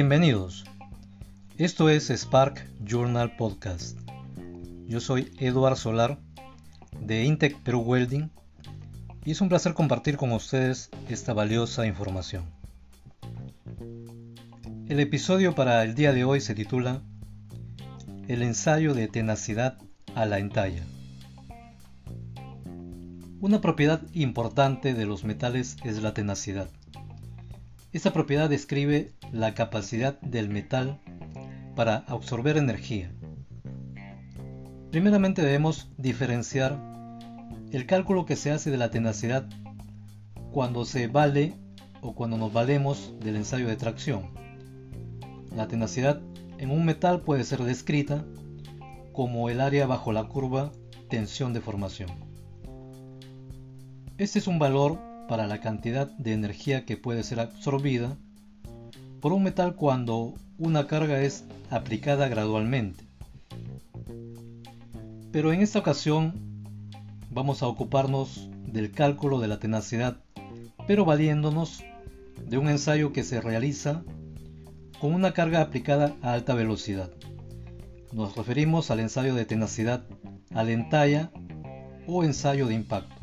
[0.00, 0.64] Bienvenidos.
[1.56, 3.98] Esto es Spark Journal Podcast.
[4.86, 6.20] Yo soy Eduard Solar
[7.00, 8.30] de Intec Peru Welding
[9.24, 12.44] y es un placer compartir con ustedes esta valiosa información.
[14.86, 17.02] El episodio para el día de hoy se titula
[18.28, 19.78] El ensayo de tenacidad
[20.14, 20.84] a la entalla.
[23.40, 26.70] Una propiedad importante de los metales es la tenacidad.
[27.90, 31.00] Esta propiedad describe la capacidad del metal
[31.74, 33.10] para absorber energía.
[34.90, 36.78] Primeramente debemos diferenciar
[37.72, 39.48] el cálculo que se hace de la tenacidad
[40.52, 41.54] cuando se vale
[42.02, 44.32] o cuando nos valemos del ensayo de tracción.
[45.56, 46.20] La tenacidad
[46.58, 48.22] en un metal puede ser descrita
[49.12, 50.72] como el área bajo la curva
[51.08, 52.10] tensión de formación.
[54.18, 58.16] Este es un valor para la cantidad de energía que puede ser absorbida
[59.20, 63.04] por un metal cuando una carga es aplicada gradualmente.
[65.30, 66.64] Pero en esta ocasión
[67.30, 70.16] vamos a ocuparnos del cálculo de la tenacidad,
[70.86, 71.84] pero valiéndonos
[72.48, 74.02] de un ensayo que se realiza
[75.00, 77.10] con una carga aplicada a alta velocidad.
[78.12, 80.02] Nos referimos al ensayo de tenacidad
[80.54, 81.30] al entalla
[82.06, 83.17] o ensayo de impacto.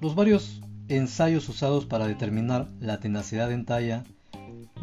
[0.00, 4.04] Los varios ensayos usados para determinar la tenacidad en talla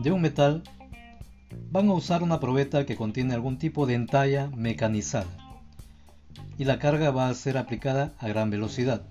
[0.03, 0.63] de un metal
[1.71, 5.29] van a usar una probeta que contiene algún tipo de entalla mecanizada
[6.57, 9.03] y la carga va a ser aplicada a gran velocidad.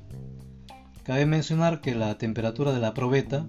[1.05, 3.47] Cabe mencionar que la temperatura de la probeta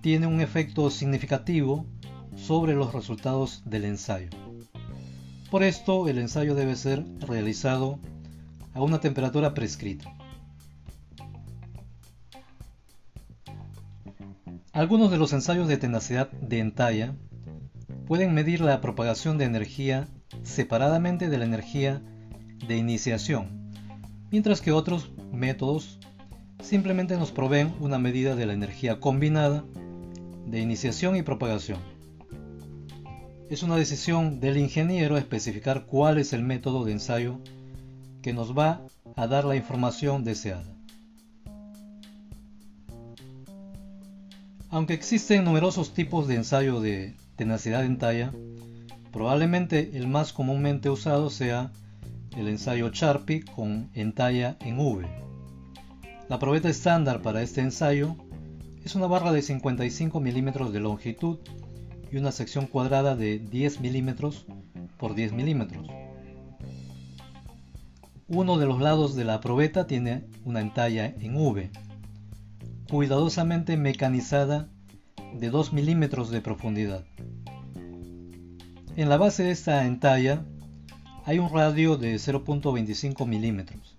[0.00, 1.86] tiene un efecto significativo
[2.34, 4.30] sobre los resultados del ensayo.
[5.50, 7.98] Por esto el ensayo debe ser realizado
[8.74, 10.14] a una temperatura prescrita.
[14.78, 17.16] Algunos de los ensayos de tenacidad de entalla
[18.06, 20.06] pueden medir la propagación de energía
[20.44, 22.00] separadamente de la energía
[22.68, 23.72] de iniciación,
[24.30, 25.98] mientras que otros métodos
[26.62, 29.64] simplemente nos proveen una medida de la energía combinada
[30.46, 31.80] de iniciación y propagación.
[33.50, 37.40] Es una decisión del ingeniero especificar cuál es el método de ensayo
[38.22, 38.86] que nos va
[39.16, 40.77] a dar la información deseada.
[44.70, 48.34] Aunque existen numerosos tipos de ensayo de tenacidad en talla,
[49.12, 51.72] probablemente el más comúnmente usado sea
[52.36, 55.08] el ensayo Sharpie con entalla en V.
[56.28, 58.16] La probeta estándar para este ensayo
[58.84, 61.38] es una barra de 55 milímetros de longitud
[62.12, 64.44] y una sección cuadrada de 10 milímetros
[64.98, 65.88] por 10 milímetros.
[68.28, 71.70] Uno de los lados de la probeta tiene una entalla en V
[72.90, 74.68] cuidadosamente mecanizada
[75.34, 77.04] de 2 milímetros de profundidad.
[78.96, 80.42] En la base de esta entalla
[81.26, 83.96] hay un radio de 0.25 milímetros.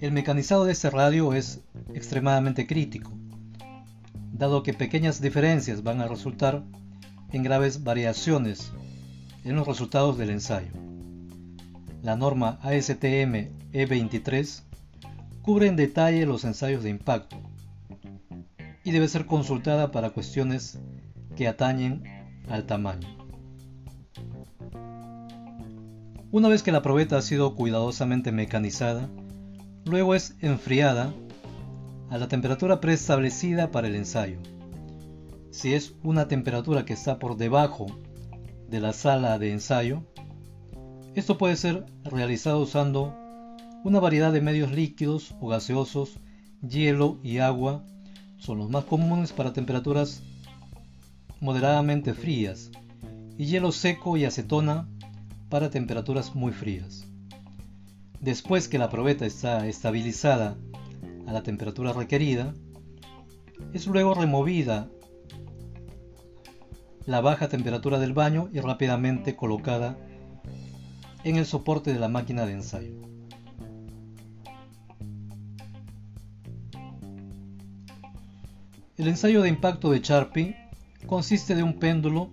[0.00, 1.60] El mecanizado de este radio es
[1.92, 3.10] extremadamente crítico,
[4.32, 6.62] dado que pequeñas diferencias van a resultar
[7.32, 8.72] en graves variaciones
[9.44, 10.70] en los resultados del ensayo.
[12.02, 14.67] La norma ASTM E23
[15.48, 17.38] cubre en detalle los ensayos de impacto,
[18.84, 20.78] y debe ser consultada para cuestiones
[21.36, 22.04] que atañen
[22.50, 23.08] al tamaño.
[26.30, 29.08] Una vez que la probeta ha sido cuidadosamente mecanizada,
[29.86, 31.14] luego es enfriada
[32.10, 34.40] a la temperatura preestablecida para el ensayo.
[35.50, 37.86] Si es una temperatura que está por debajo
[38.68, 40.02] de la sala de ensayo,
[41.14, 43.27] esto puede ser realizado usando
[43.84, 46.18] una variedad de medios líquidos o gaseosos,
[46.66, 47.84] hielo y agua
[48.38, 50.22] son los más comunes para temperaturas
[51.40, 52.70] moderadamente frías
[53.36, 54.88] y hielo seco y acetona
[55.48, 57.06] para temperaturas muy frías.
[58.20, 60.56] Después que la probeta está estabilizada
[61.26, 62.52] a la temperatura requerida,
[63.72, 64.88] es luego removida
[67.06, 69.96] la baja temperatura del baño y rápidamente colocada
[71.22, 73.17] en el soporte de la máquina de ensayo.
[78.98, 80.56] El ensayo de impacto de Sharpie
[81.06, 82.32] consiste de un péndulo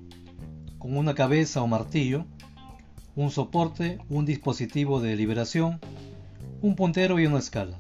[0.80, 2.26] con una cabeza o martillo,
[3.16, 5.80] un soporte, un dispositivo de liberación,
[6.64, 7.78] un puntero y una escala.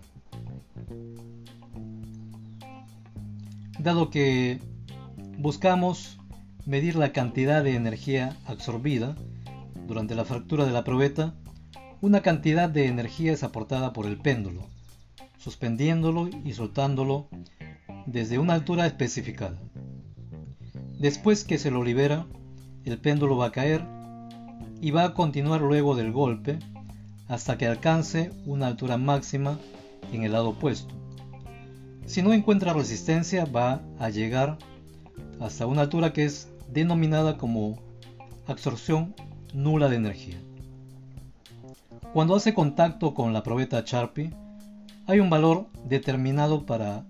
[3.79, 4.59] Dado que
[5.39, 6.19] buscamos
[6.67, 9.15] medir la cantidad de energía absorbida
[9.87, 11.33] durante la fractura de la probeta,
[12.01, 14.69] una cantidad de energía es aportada por el péndulo,
[15.39, 17.29] suspendiéndolo y soltándolo
[18.05, 19.57] desde una altura especificada.
[20.99, 22.25] Después que se lo libera,
[22.83, 23.83] el péndulo va a caer
[24.81, 26.59] y va a continuar luego del golpe
[27.27, 29.59] hasta que alcance una altura máxima
[30.11, 30.93] en el lado opuesto.
[32.05, 34.57] Si no encuentra resistencia va a llegar
[35.39, 37.79] hasta una altura que es denominada como
[38.47, 39.15] absorción
[39.53, 40.37] nula de energía.
[42.13, 44.31] Cuando hace contacto con la probeta Sharpie,
[45.07, 47.05] hay un valor determinado para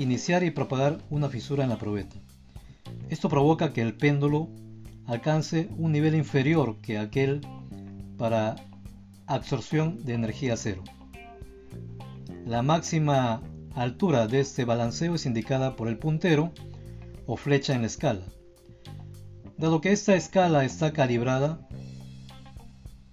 [0.00, 2.16] iniciar y propagar una fisura en la probeta.
[3.08, 4.48] Esto provoca que el péndulo
[5.06, 7.40] alcance un nivel inferior que aquel
[8.16, 8.56] para
[9.26, 10.82] absorción de energía cero.
[12.46, 13.42] La máxima
[13.74, 16.52] altura de este balanceo es indicada por el puntero
[17.26, 18.24] o flecha en la escala.
[19.56, 21.68] Dado que esta escala está calibrada,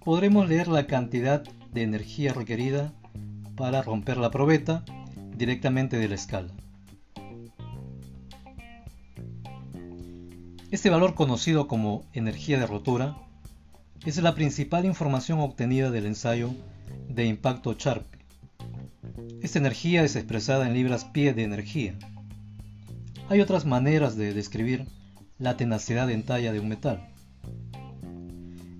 [0.04, 1.42] podremos leer la cantidad
[1.72, 2.92] de energía requerida
[3.56, 4.84] para romper la probeta
[5.36, 6.52] directamente de la escala.
[10.70, 13.16] Este valor conocido como energía de rotura
[14.04, 16.50] es la principal información obtenida del ensayo
[17.08, 18.18] de impacto Sharpe.
[19.40, 21.98] Esta energía es expresada en libras pie de energía.
[23.30, 24.84] Hay otras maneras de describir
[25.38, 27.08] la tenacidad en talla de un metal.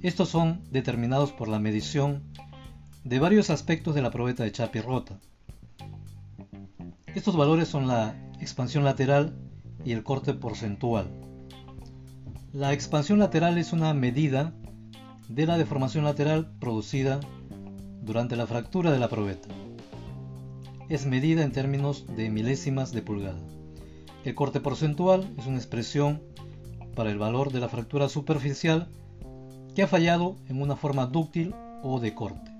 [0.02, 2.22] Estos son determinados por la medición
[3.02, 5.18] de varios aspectos de la probeta de Sharpe rota.
[7.14, 9.38] Estos valores son la expansión lateral
[9.86, 11.27] y el corte porcentual.
[12.54, 14.54] La expansión lateral es una medida
[15.28, 17.20] de la deformación lateral producida
[18.00, 19.48] durante la fractura de la probeta.
[20.88, 23.38] Es medida en términos de milésimas de pulgada.
[24.24, 26.22] El corte porcentual es una expresión
[26.94, 28.88] para el valor de la fractura superficial
[29.74, 32.57] que ha fallado en una forma dúctil o de corte.